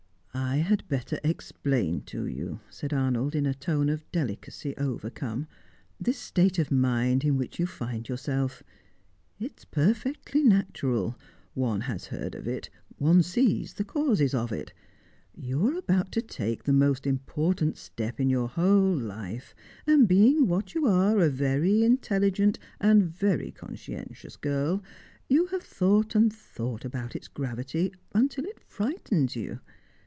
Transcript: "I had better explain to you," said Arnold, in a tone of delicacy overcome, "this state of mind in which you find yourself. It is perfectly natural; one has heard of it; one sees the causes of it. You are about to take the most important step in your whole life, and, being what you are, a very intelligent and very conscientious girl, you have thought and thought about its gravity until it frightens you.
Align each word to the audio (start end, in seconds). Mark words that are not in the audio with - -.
"I 0.33 0.57
had 0.57 0.87
better 0.87 1.19
explain 1.23 2.01
to 2.03 2.25
you," 2.25 2.61
said 2.69 2.93
Arnold, 2.93 3.35
in 3.35 3.45
a 3.45 3.53
tone 3.53 3.89
of 3.89 4.09
delicacy 4.13 4.75
overcome, 4.77 5.47
"this 5.99 6.17
state 6.17 6.57
of 6.57 6.71
mind 6.71 7.25
in 7.25 7.37
which 7.37 7.59
you 7.59 7.65
find 7.65 8.07
yourself. 8.07 8.63
It 9.39 9.59
is 9.59 9.65
perfectly 9.65 10.41
natural; 10.43 11.17
one 11.53 11.81
has 11.81 12.07
heard 12.07 12.35
of 12.35 12.47
it; 12.47 12.69
one 12.97 13.23
sees 13.23 13.73
the 13.73 13.83
causes 13.83 14.33
of 14.33 14.51
it. 14.53 14.71
You 15.35 15.65
are 15.67 15.77
about 15.77 16.11
to 16.13 16.21
take 16.21 16.63
the 16.63 16.73
most 16.73 17.05
important 17.05 17.75
step 17.77 18.17
in 18.19 18.29
your 18.29 18.47
whole 18.49 18.95
life, 18.95 19.53
and, 19.85 20.07
being 20.07 20.47
what 20.47 20.73
you 20.73 20.85
are, 20.87 21.19
a 21.19 21.29
very 21.29 21.83
intelligent 21.83 22.57
and 22.79 23.03
very 23.03 23.51
conscientious 23.51 24.37
girl, 24.37 24.81
you 25.27 25.47
have 25.47 25.63
thought 25.63 26.13
and 26.15 26.31
thought 26.31 26.85
about 26.85 27.15
its 27.17 27.27
gravity 27.27 27.91
until 28.13 28.45
it 28.45 28.59
frightens 28.61 29.35
you. 29.35 29.59